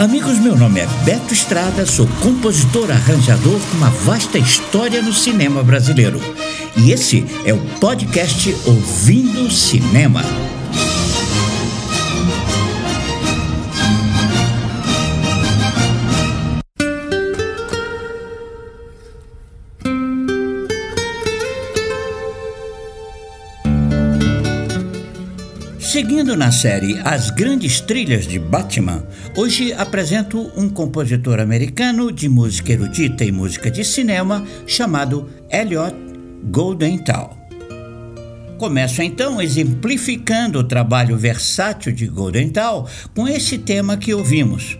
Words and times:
Amigos, 0.00 0.38
meu 0.38 0.56
nome 0.56 0.80
é 0.80 0.86
Beto 1.04 1.34
Estrada, 1.34 1.84
sou 1.84 2.08
compositor 2.22 2.90
arranjador 2.90 3.60
com 3.60 3.76
uma 3.76 3.90
vasta 3.90 4.38
história 4.38 5.02
no 5.02 5.12
cinema 5.12 5.62
brasileiro. 5.62 6.18
E 6.74 6.90
esse 6.90 7.22
é 7.44 7.52
o 7.52 7.58
podcast 7.78 8.56
Ouvindo 8.64 9.50
Cinema. 9.50 10.22
Seguindo 25.90 26.36
na 26.36 26.52
série 26.52 27.00
As 27.04 27.30
Grandes 27.30 27.80
Trilhas 27.80 28.24
de 28.24 28.38
Batman, 28.38 29.04
hoje 29.34 29.72
apresento 29.72 30.48
um 30.56 30.68
compositor 30.68 31.40
americano 31.40 32.12
de 32.12 32.28
música 32.28 32.70
erudita 32.70 33.24
e 33.24 33.32
música 33.32 33.68
de 33.68 33.84
cinema 33.84 34.46
chamado 34.68 35.28
Elliot 35.50 35.96
Goldenthal. 36.44 37.36
Começo 38.56 39.02
então 39.02 39.42
exemplificando 39.42 40.60
o 40.60 40.64
trabalho 40.64 41.18
versátil 41.18 41.90
de 41.90 42.06
Goldenthal 42.06 42.88
com 43.12 43.26
esse 43.26 43.58
tema 43.58 43.96
que 43.96 44.14
ouvimos, 44.14 44.78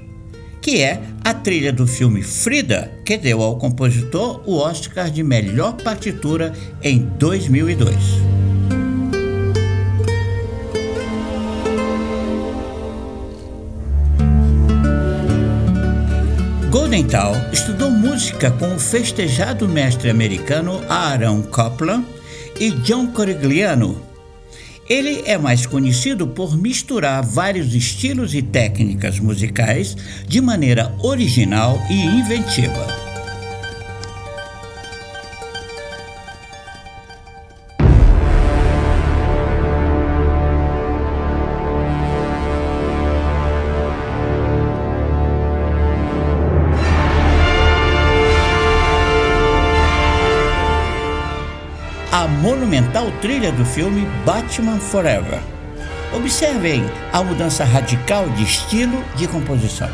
que 0.63 0.81
é 0.81 1.03
a 1.25 1.35
trilha 1.35 1.73
do 1.73 1.89
filme 1.89 2.23
Frida, 2.23 2.89
que 3.05 3.19
deu 3.19 3.43
ao 3.43 3.59
compositor 3.59 4.45
o 4.47 4.59
Oscar 4.59 5.11
de 5.11 5.25
melhor 5.25 5.73
partitura 5.73 6.53
em 6.81 7.01
2002. 7.19 8.40
Goldenthal 17.11 17.35
estudou 17.53 17.91
música 17.91 18.53
com 18.53 18.77
o 18.77 18.79
festejado 18.79 19.69
mestre 19.69 20.11
americano 20.11 20.81
Aaron 20.89 21.43
Copland 21.43 22.07
e 22.59 22.71
John 22.71 23.09
Corigliano. 23.09 24.01
Ele 24.89 25.23
é 25.27 25.37
mais 25.37 25.67
conhecido 25.67 26.29
por 26.29 26.57
misturar 26.57 27.25
vários 27.25 27.75
estilos 27.75 28.33
e 28.33 28.43
técnicas 28.43 29.19
musicais 29.19 29.97
de 30.27 30.41
maneira 30.41 30.95
original 31.03 31.81
e 31.91 31.95
inventiva. 31.95 33.00
Monumental 52.81 53.13
trilha 53.21 53.53
do 53.53 53.65
filme 53.65 54.07
Batman 54.25 54.79
Forever. 54.79 55.39
Observem 56.15 56.83
a 57.13 57.23
mudança 57.23 57.63
radical 57.63 58.29
de 58.31 58.43
estilo 58.43 59.05
de 59.17 59.29
composição. 59.29 59.89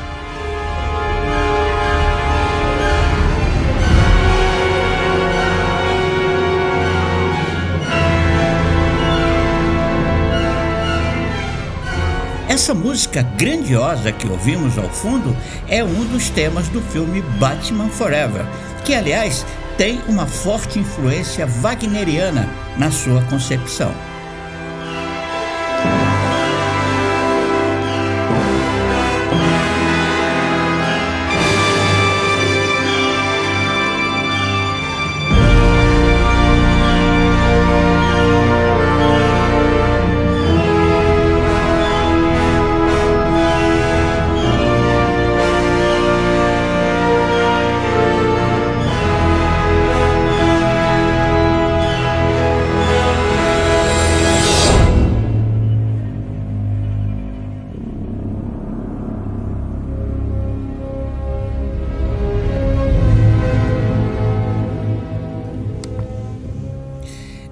Essa 12.48 12.72
música 12.72 13.22
grandiosa 13.36 14.12
que 14.12 14.28
ouvimos 14.28 14.78
ao 14.78 14.88
fundo 14.88 15.36
é 15.68 15.82
um 15.82 16.04
dos 16.04 16.30
temas 16.30 16.68
do 16.68 16.80
filme 16.80 17.20
Batman 17.38 17.88
Forever, 17.88 18.46
que 18.84 18.94
aliás 18.94 19.44
tem 19.76 20.00
uma 20.08 20.26
forte 20.26 20.78
influência 20.78 21.46
wagneriana 21.46 22.65
na 22.78 22.90
sua 22.90 23.22
concepção. 23.22 24.15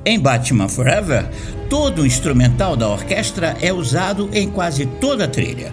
Em 0.06 0.18
Batman 0.18 0.68
Forever, 0.68 1.26
todo 1.70 2.02
o 2.02 2.06
instrumental 2.06 2.76
da 2.76 2.86
orquestra 2.86 3.56
é 3.62 3.72
usado 3.72 4.28
em 4.34 4.50
quase 4.50 4.84
toda 4.84 5.24
a 5.24 5.28
trilha. 5.28 5.72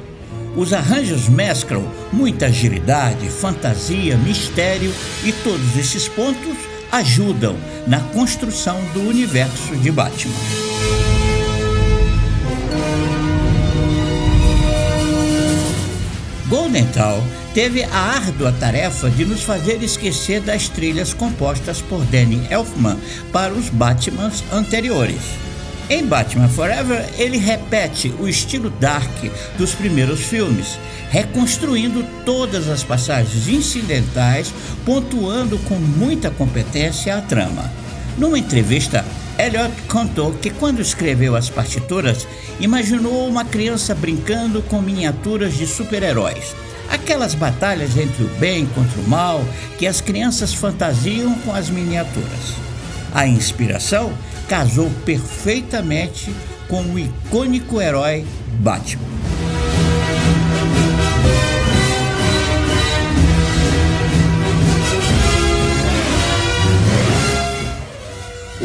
Os 0.55 0.71
arranjos 0.71 1.27
mesclam 1.27 1.83
muita 2.13 2.45
agilidade, 2.45 3.29
fantasia, 3.29 4.15
mistério 4.15 4.93
e 5.25 5.33
todos 5.33 5.77
esses 5.77 6.07
pontos 6.07 6.57
ajudam 6.91 7.57
na 7.85 7.99
construção 7.99 8.77
do 8.93 9.01
universo 9.01 9.75
de 9.75 9.91
Batman. 9.91 10.70
Goldenthal 16.51 17.23
teve 17.53 17.81
a 17.81 17.97
árdua 17.97 18.51
tarefa 18.51 19.09
de 19.09 19.23
nos 19.23 19.41
fazer 19.41 19.81
esquecer 19.81 20.41
das 20.41 20.67
trilhas 20.67 21.13
compostas 21.13 21.81
por 21.81 22.03
Danny 22.03 22.45
Elfman 22.49 22.99
para 23.31 23.53
os 23.53 23.69
Batmans 23.69 24.43
anteriores. 24.51 25.21
Em 25.89 26.05
Batman 26.05 26.49
Forever, 26.49 27.09
ele 27.17 27.37
repete 27.37 28.13
o 28.19 28.27
estilo 28.27 28.69
dark 28.69 29.09
dos 29.57 29.73
primeiros 29.73 30.19
filmes, 30.19 30.77
reconstruindo 31.09 32.05
todas 32.25 32.67
as 32.67 32.83
passagens 32.83 33.47
incidentais, 33.47 34.53
pontuando 34.85 35.57
com 35.59 35.75
muita 35.75 36.29
competência 36.29 37.15
a 37.15 37.21
trama. 37.21 37.71
Numa 38.17 38.37
entrevista, 38.37 39.05
Elliot 39.37 39.73
contou 39.87 40.33
que 40.33 40.49
quando 40.49 40.81
escreveu 40.81 41.35
as 41.35 41.49
partituras, 41.49 42.27
imaginou 42.59 43.27
uma 43.27 43.45
criança 43.45 43.95
brincando 43.95 44.61
com 44.63 44.81
miniaturas 44.81 45.53
de 45.53 45.65
super-heróis. 45.65 46.55
Aquelas 46.89 47.33
batalhas 47.33 47.97
entre 47.97 48.23
o 48.23 48.29
bem 48.39 48.65
contra 48.67 48.99
o 48.99 49.07
mal 49.07 49.43
que 49.77 49.87
as 49.87 50.01
crianças 50.01 50.53
fantasiam 50.53 51.33
com 51.39 51.53
as 51.53 51.69
miniaturas. 51.69 52.55
A 53.13 53.25
inspiração 53.25 54.13
casou 54.47 54.89
perfeitamente 55.05 56.33
com 56.67 56.81
o 56.83 56.99
icônico 56.99 57.81
herói 57.81 58.25
Batman. 58.59 59.20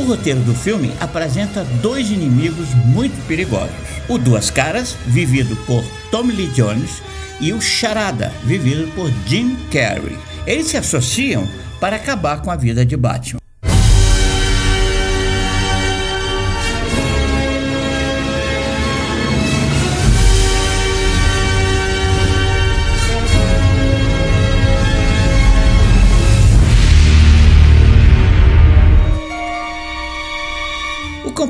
Roteiro 0.06 0.41
do 0.41 0.55
filme 0.55 0.93
apresenta 1.00 1.65
dois 1.83 2.11
inimigos 2.11 2.72
muito 2.87 3.21
perigosos: 3.27 3.75
o 4.09 4.19
Duas 4.19 4.50
Caras, 4.50 4.97
vivido 5.06 5.56
por 5.67 5.84
Tommy 6.11 6.32
Lee 6.32 6.50
Jones, 6.55 7.03
e 7.41 7.53
o 7.53 7.61
Charada, 7.61 8.32
vivido 8.44 8.91
por 8.94 9.11
Jim 9.26 9.56
Carrey. 9.70 10.17
Eles 10.47 10.69
se 10.69 10.76
associam 10.76 11.47
para 11.81 11.97
acabar 11.97 12.41
com 12.41 12.50
a 12.50 12.56
vida 12.56 12.85
de 12.85 12.97
Batman. 12.97 13.45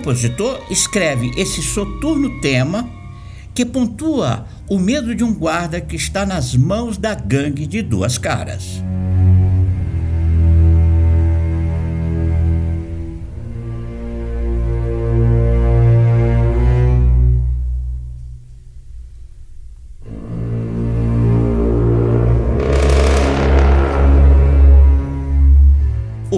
Compositor 0.06 0.62
escreve 0.70 1.32
esse 1.36 1.60
soturno 1.60 2.40
tema 2.40 2.88
que 3.52 3.64
pontua 3.64 4.46
o 4.68 4.78
medo 4.78 5.12
de 5.16 5.24
um 5.24 5.34
guarda 5.34 5.80
que 5.80 5.96
está 5.96 6.24
nas 6.24 6.54
mãos 6.54 6.96
da 6.96 7.12
gangue 7.12 7.66
de 7.66 7.82
duas 7.82 8.16
caras. 8.16 8.80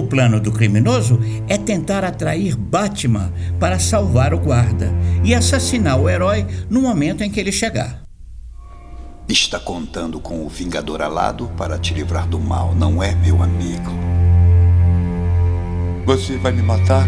Plano 0.09 0.39
do 0.39 0.51
criminoso 0.51 1.19
é 1.47 1.57
tentar 1.57 2.03
atrair 2.03 2.57
Batman 2.57 3.31
para 3.59 3.79
salvar 3.79 4.33
o 4.33 4.39
guarda 4.39 4.91
e 5.23 5.33
assassinar 5.33 5.99
o 5.99 6.09
herói 6.09 6.45
no 6.69 6.81
momento 6.81 7.23
em 7.23 7.29
que 7.29 7.39
ele 7.39 7.51
chegar. 7.51 8.01
Está 9.27 9.59
contando 9.59 10.19
com 10.19 10.43
o 10.43 10.49
Vingador 10.49 11.03
alado 11.03 11.47
para 11.55 11.77
te 11.77 11.93
livrar 11.93 12.27
do 12.27 12.39
mal, 12.39 12.73
não 12.73 13.01
é, 13.01 13.13
meu 13.13 13.43
amigo? 13.43 13.91
Você 16.05 16.35
vai 16.37 16.51
me 16.51 16.63
matar? 16.63 17.07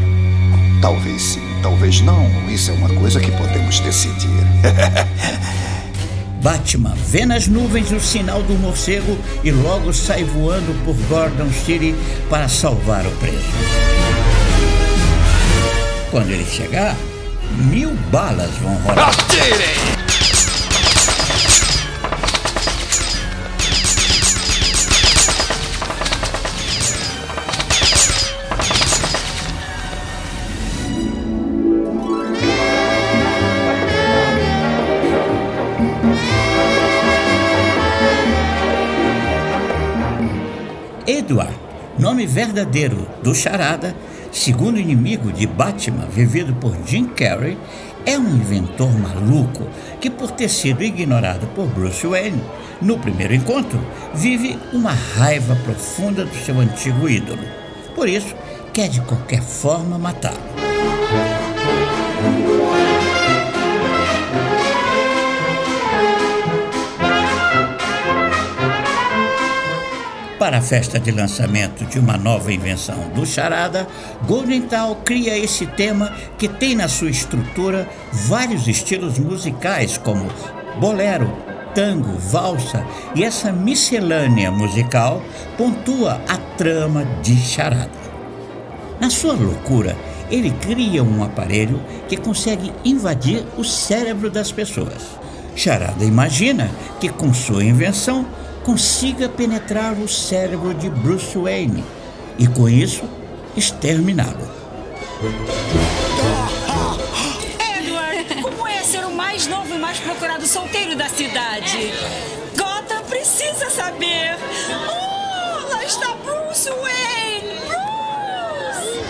Talvez 0.80 1.22
sim, 1.22 1.42
talvez 1.64 2.02
não. 2.02 2.28
Isso 2.48 2.70
é 2.70 2.74
uma 2.76 2.90
coisa 2.94 3.20
que 3.20 3.32
podemos 3.32 3.80
decidir. 3.80 4.30
Batman 6.42 6.96
vê 7.08 7.26
nas 7.26 7.48
nuvens 7.48 7.92
o 7.92 8.00
sinal 8.00 8.42
do 8.42 8.54
morcego 8.56 9.16
e 9.44 9.52
logo 9.52 9.94
sai 9.94 10.24
voando 10.24 10.74
por 10.84 10.96
Gordon 11.08 11.52
City 11.52 11.96
para 12.30 12.48
salvar 12.48 13.06
o 13.06 13.12
preso. 13.12 13.38
Quando 16.10 16.32
ele 16.32 16.46
chegar, 16.46 16.96
mil 17.70 17.92
balas 18.12 18.52
vão 18.62 18.74
rolar. 18.78 19.10
Atirem! 19.10 20.11
Edward, 41.32 41.56
nome 41.98 42.26
verdadeiro 42.26 43.08
do 43.24 43.34
Charada, 43.34 43.96
segundo 44.34 44.78
inimigo 44.78 45.32
de 45.32 45.48
Batman, 45.48 46.06
vivido 46.08 46.54
por 46.56 46.76
Jim 46.86 47.06
Carrey, 47.06 47.58
é 48.06 48.20
um 48.20 48.36
inventor 48.36 48.92
maluco 49.00 49.66
que, 50.02 50.10
por 50.10 50.32
ter 50.32 50.50
sido 50.50 50.84
ignorado 50.84 51.48
por 51.56 51.68
Bruce 51.68 52.06
Wayne 52.06 52.44
no 52.82 53.00
primeiro 53.00 53.34
encontro, 53.34 53.80
vive 54.14 54.60
uma 54.74 54.92
raiva 54.92 55.56
profunda 55.64 56.26
do 56.26 56.36
seu 56.36 56.60
antigo 56.60 57.08
ídolo. 57.08 57.44
Por 57.96 58.10
isso, 58.10 58.36
quer 58.74 58.90
de 58.90 59.00
qualquer 59.00 59.42
forma 59.42 59.98
matá-lo. 59.98 60.71
Para 70.42 70.58
a 70.58 70.62
festa 70.62 71.00
de 71.00 71.12
lançamento 71.12 71.86
de 71.86 72.00
uma 72.00 72.18
nova 72.18 72.52
invenção 72.52 72.98
do 73.14 73.28
Charada, 73.28 73.88
Golden 74.26 74.64
Tal 74.64 74.96
cria 74.96 75.38
esse 75.38 75.68
tema 75.68 76.12
que 76.36 76.48
tem 76.48 76.74
na 76.74 76.88
sua 76.88 77.12
estrutura 77.12 77.88
vários 78.12 78.68
estilos 78.68 79.20
musicais, 79.20 80.00
como 80.00 80.26
bolero, 80.80 81.32
tango, 81.76 82.18
valsa, 82.18 82.84
e 83.14 83.24
essa 83.24 83.52
miscelânea 83.52 84.50
musical 84.50 85.22
pontua 85.56 86.20
a 86.28 86.38
trama 86.58 87.06
de 87.22 87.38
Charada. 87.38 87.92
Na 89.00 89.12
sua 89.12 89.34
loucura, 89.34 89.96
ele 90.32 90.50
cria 90.50 91.04
um 91.04 91.24
aparelho 91.24 91.80
que 92.10 92.18
consegue 92.18 92.74
invadir 92.84 93.46
o 93.60 93.64
cérebro 93.64 94.32
das 94.32 94.52
pessoas. 94.52 95.04
Charada 95.56 96.04
imagina 96.04 96.72
que, 97.00 97.10
com 97.10 97.32
sua 97.32 97.64
invenção, 97.64 98.26
consiga 98.64 99.28
penetrar 99.28 99.94
o 99.94 100.08
cérebro 100.08 100.74
de 100.74 100.90
Bruce 100.90 101.38
Wayne 101.38 101.84
e, 102.38 102.48
com 102.48 102.70
isso, 102.70 103.04
exterminá-lo. 103.56 104.50
Edward, 107.78 108.42
como 108.42 108.68
é 108.68 108.82
ser 108.84 109.06
o 109.06 109.12
mais 109.12 109.48
novo 109.48 109.74
e 109.74 109.78
mais 109.78 110.00
procurado 110.00 110.46
solteiro 110.48 110.96
da 110.96 111.10
cidade? 111.10 111.92
Gotham 112.58 113.04
precisa 113.10 113.70
saber. 113.70 114.38
Oh, 114.88 115.74
lá 115.74 115.84
está 115.84 116.16
Bruce 116.16 116.70
Wayne! 116.70 117.60
Bruce! 117.68 119.02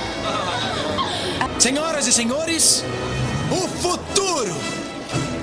Senhoras 1.60 2.08
e 2.08 2.14
senhores, 2.14 2.84
o 3.52 3.68
futuro! 3.68 4.81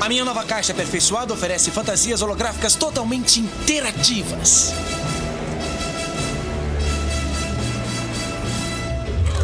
A 0.00 0.08
minha 0.08 0.24
nova 0.24 0.44
caixa 0.44 0.72
aperfeiçoada 0.72 1.34
oferece 1.34 1.72
fantasias 1.72 2.22
holográficas 2.22 2.76
totalmente 2.76 3.40
interativas. 3.40 4.72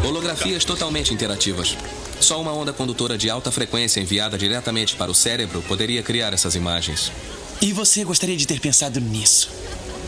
Holografias 0.07 0.63
totalmente 0.63 1.13
interativas. 1.13 1.75
Só 2.21 2.41
uma 2.41 2.53
onda 2.53 2.71
condutora 2.71 3.17
de 3.17 3.29
alta 3.29 3.51
frequência 3.51 3.99
enviada 3.99 4.37
diretamente 4.37 4.95
para 4.95 5.11
o 5.11 5.15
cérebro 5.15 5.61
poderia 5.63 6.01
criar 6.01 6.31
essas 6.33 6.55
imagens. 6.55 7.11
E 7.61 7.73
você 7.73 8.05
gostaria 8.05 8.37
de 8.37 8.47
ter 8.47 8.61
pensado 8.61 9.01
nisso? 9.01 9.49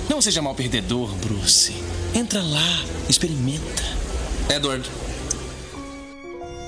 Não 0.09 0.21
seja 0.21 0.41
mal 0.41 0.55
perdedor, 0.55 1.13
Bruce. 1.15 1.73
Entra 2.15 2.41
lá, 2.41 2.85
experimenta. 3.09 3.83
Edward, 4.49 4.89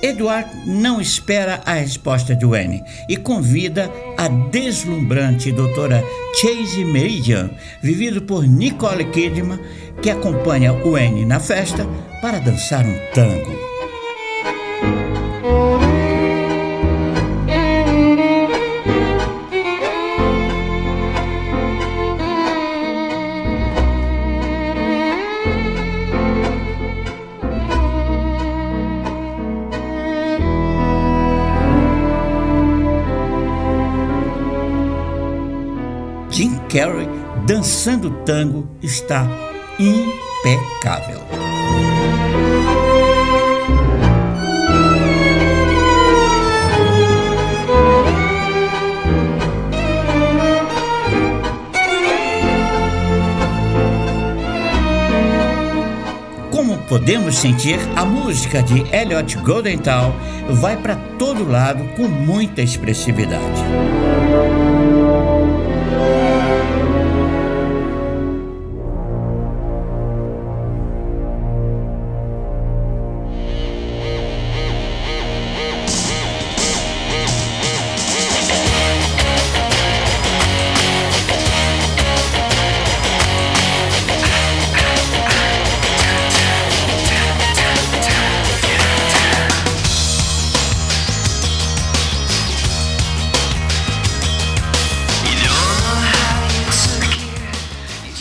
Edward 0.02 0.48
não 0.66 1.00
espera 1.00 1.60
a 1.66 1.74
resposta 1.74 2.34
de 2.34 2.46
Wayne 2.46 2.82
e 3.08 3.16
convida 3.16 3.90
a 4.16 4.28
deslumbrante 4.28 5.52
doutora 5.52 6.02
Chase 6.40 6.84
Meridian, 6.84 7.50
vivido 7.82 8.22
por 8.22 8.46
Nicole 8.46 9.04
Kidman, 9.06 9.58
que 10.02 10.10
acompanha 10.10 10.72
Wayne 10.72 11.24
na 11.24 11.38
festa 11.38 11.86
para 12.20 12.38
dançar 12.38 12.84
um 12.84 12.96
tango. 13.14 13.69
Carey 36.70 37.08
dançando 37.48 38.10
tango 38.24 38.68
está 38.80 39.26
impecável. 39.76 41.18
Como 56.52 56.78
podemos 56.82 57.36
sentir, 57.36 57.80
a 57.96 58.04
música 58.04 58.62
de 58.62 58.84
Elliot 58.94 59.36
Goldenthal 59.38 60.14
vai 60.50 60.76
para 60.76 60.94
todo 61.18 61.50
lado 61.50 61.82
com 61.96 62.06
muita 62.06 62.62
expressividade. 62.62 63.60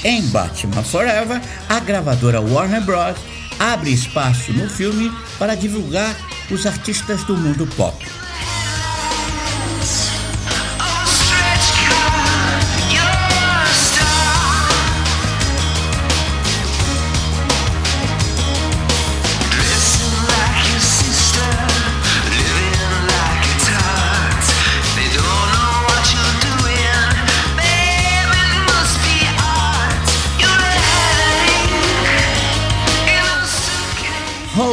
Em 0.03 0.21
Batman 0.27 0.81
Forever, 0.81 1.41
a 1.67 1.79
gravadora 1.81 2.39
Warner 2.39 2.81
Bros. 2.81 3.17
abre 3.59 3.91
espaço 3.91 4.53
no 4.53 4.69
filme 4.69 5.11
para 5.37 5.55
divulgar 5.55 6.15
os 6.49 6.65
artistas 6.65 7.23
do 7.25 7.35
mundo 7.35 7.67
pop. 7.75 8.05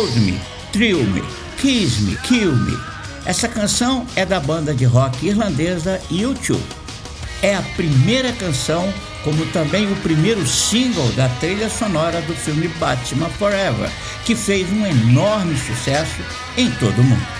Hold 0.06 0.18
Me, 0.18 0.38
Thrill 0.72 1.02
Me, 1.04 1.22
Kiss 1.58 2.00
Me, 2.02 2.16
Kill 2.18 2.54
Me. 2.54 2.78
Essa 3.24 3.48
canção 3.48 4.06
é 4.14 4.24
da 4.24 4.38
banda 4.38 4.72
de 4.72 4.84
rock 4.84 5.26
irlandesa 5.26 6.00
U2. 6.10 6.60
É 7.42 7.56
a 7.56 7.62
primeira 7.74 8.30
canção, 8.32 8.92
como 9.24 9.44
também 9.46 9.90
o 9.90 9.96
primeiro 9.96 10.46
single 10.46 11.08
da 11.12 11.28
trilha 11.40 11.68
sonora 11.68 12.20
do 12.20 12.34
filme 12.34 12.68
Batman 12.78 13.28
Forever, 13.30 13.90
que 14.24 14.36
fez 14.36 14.70
um 14.72 14.86
enorme 14.86 15.56
sucesso 15.56 16.22
em 16.56 16.70
todo 16.72 17.00
o 17.00 17.04
mundo. 17.04 17.35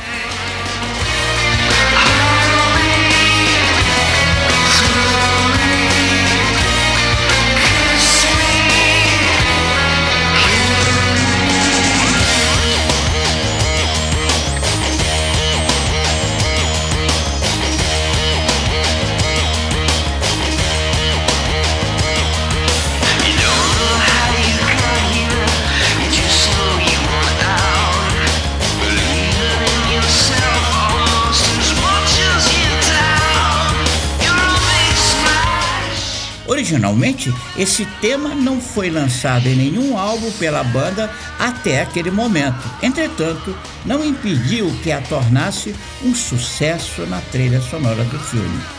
Originalmente, 36.67 37.33
esse 37.57 37.87
tema 38.01 38.35
não 38.35 38.61
foi 38.61 38.91
lançado 38.91 39.47
em 39.47 39.55
nenhum 39.55 39.97
álbum 39.97 40.33
pela 40.33 40.65
banda 40.65 41.09
até 41.39 41.81
aquele 41.81 42.11
momento. 42.11 42.69
Entretanto, 42.83 43.57
não 43.85 44.05
impediu 44.05 44.69
que 44.83 44.91
a 44.91 45.01
tornasse 45.01 45.77
um 46.03 46.13
sucesso 46.13 47.07
na 47.07 47.21
trilha 47.21 47.61
sonora 47.61 48.03
do 48.03 48.19
filme. 48.19 48.76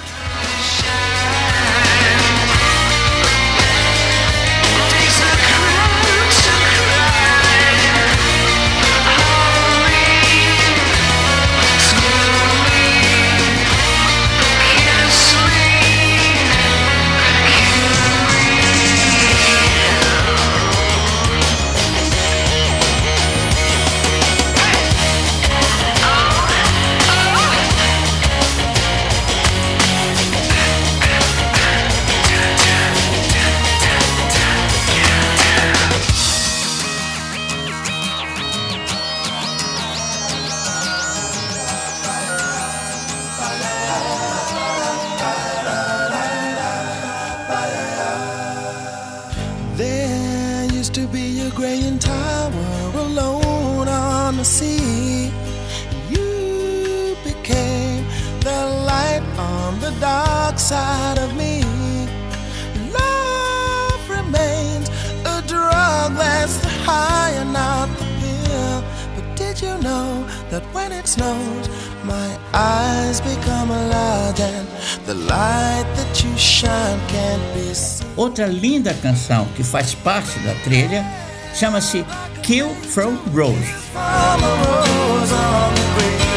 Know 69.88 70.26
that 70.52 70.64
when 70.74 70.92
it 70.92 71.08
snows, 71.08 71.66
my 72.04 72.30
eyes 72.54 73.22
become 73.22 73.72
and 73.72 74.68
the 75.06 75.14
light 75.14 75.88
that 75.98 76.24
you 76.24 76.38
shine 76.38 77.00
can't 77.08 77.46
be 77.54 77.74
seen? 77.74 78.08
Outra 78.18 78.48
linda 78.48 78.94
canção 78.94 79.48
que 79.56 79.64
faz 79.64 79.96
parte 79.96 80.40
da 80.40 80.54
trilha 80.64 81.06
chama-se 81.56 82.06
Kill 82.44 82.70
from 82.94 83.18
Rose. 83.34 83.68
so 85.26 86.37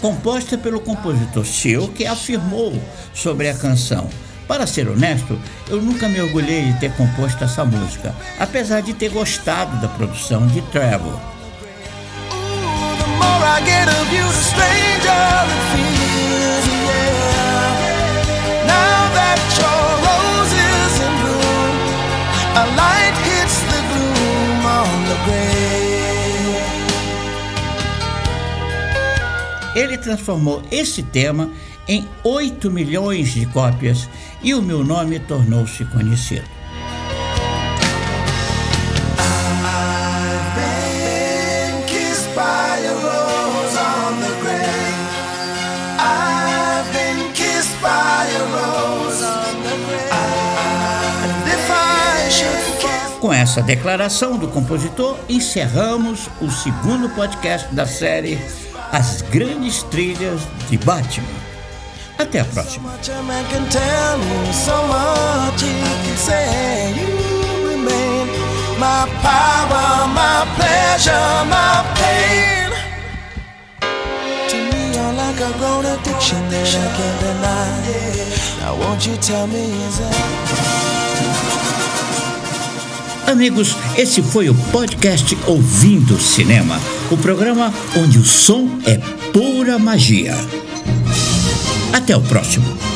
composta 0.00 0.56
pelo 0.56 0.80
compositor 0.80 1.44
Seal, 1.44 1.88
que 1.88 2.06
afirmou 2.06 2.72
sobre 3.14 3.48
a 3.48 3.54
canção. 3.54 4.08
Para 4.46 4.66
ser 4.66 4.88
honesto, 4.88 5.38
eu 5.68 5.82
nunca 5.82 6.08
me 6.08 6.20
orgulhei 6.20 6.72
de 6.72 6.80
ter 6.80 6.92
composto 6.92 7.44
essa 7.44 7.64
música, 7.64 8.14
apesar 8.38 8.80
de 8.80 8.94
ter 8.94 9.10
gostado 9.10 9.76
da 9.80 9.88
produção 9.88 10.46
de 10.46 10.62
Travel. 10.62 11.20
Ele 14.70 15.57
transformou 30.08 30.62
esse 30.70 31.02
tema 31.02 31.50
em 31.86 32.08
8 32.24 32.70
milhões 32.70 33.34
de 33.34 33.44
cópias 33.44 34.08
e 34.42 34.54
o 34.54 34.62
meu 34.62 34.82
nome 34.82 35.18
tornou-se 35.18 35.84
conhecido. 35.84 36.48
Com 53.20 53.32
essa 53.32 53.60
declaração 53.60 54.38
do 54.38 54.48
compositor, 54.48 55.18
encerramos 55.28 56.30
o 56.40 56.50
segundo 56.50 57.10
podcast 57.10 57.74
da 57.74 57.84
série 57.84 58.38
As 58.92 59.22
Grandes 59.30 59.82
Trilhas 59.84 60.40
de 60.70 60.78
Batman. 60.78 61.24
Até 62.18 62.40
a 62.40 62.44
próxima. 62.44 62.90
My 68.78 69.06
power, 69.22 70.06
my 70.14 70.46
pleasure, 70.56 71.44
my 71.50 71.82
pain. 71.98 72.70
To 74.48 74.56
me, 74.56 74.94
you're 74.94 75.14
like 75.14 75.40
a 75.40 75.52
grown 75.58 75.84
addiction 75.84 76.48
that 76.48 76.68
I 76.68 76.86
can't 76.96 77.18
deny. 77.20 77.68
Now, 78.60 78.76
won't 78.76 79.04
you 79.04 79.16
tell 79.16 79.46
me, 79.48 79.64
is 79.88 79.98
that? 79.98 80.78
Amigos, 83.28 83.76
esse 83.96 84.22
foi 84.22 84.48
o 84.48 84.54
podcast 84.72 85.36
Ouvindo 85.46 86.18
Cinema, 86.18 86.80
o 87.10 87.16
programa 87.16 87.72
onde 87.96 88.18
o 88.18 88.24
som 88.24 88.68
é 88.86 88.98
pura 89.32 89.78
magia. 89.78 90.34
Até 91.92 92.16
o 92.16 92.20
próximo. 92.20 92.87